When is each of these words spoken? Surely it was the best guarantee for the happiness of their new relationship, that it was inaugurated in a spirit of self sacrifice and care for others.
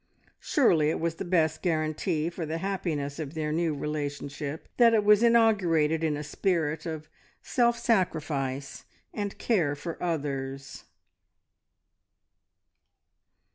Surely 0.39 0.89
it 0.89 0.99
was 0.99 1.17
the 1.17 1.23
best 1.23 1.61
guarantee 1.61 2.27
for 2.27 2.43
the 2.43 2.57
happiness 2.57 3.19
of 3.19 3.35
their 3.35 3.51
new 3.51 3.75
relationship, 3.75 4.67
that 4.77 4.95
it 4.95 5.03
was 5.03 5.21
inaugurated 5.21 6.03
in 6.03 6.17
a 6.17 6.23
spirit 6.23 6.87
of 6.87 7.07
self 7.43 7.77
sacrifice 7.77 8.85
and 9.13 9.37
care 9.37 9.75
for 9.75 10.01
others. 10.01 10.85